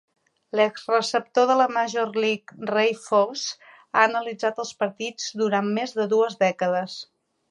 [0.59, 6.41] L'exreceptor de la Major League, Ray Fosse ha analitzat els partits durant més de dues
[6.45, 6.97] dècades